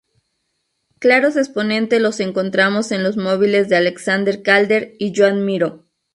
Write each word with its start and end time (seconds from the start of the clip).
Claros 0.97 1.37
exponentes 1.37 2.01
los 2.01 2.21
encontramos 2.21 2.91
en 2.91 3.03
los 3.03 3.17
móviles 3.17 3.69
de 3.69 3.75
Alexander 3.75 4.41
Calder 4.41 4.95
y 4.97 5.13
Joan 5.15 5.45
Miró. 5.45 5.85